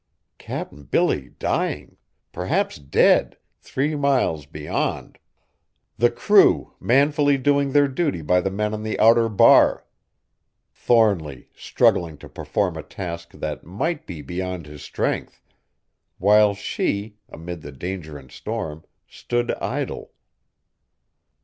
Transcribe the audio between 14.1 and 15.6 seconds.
beyond his strength;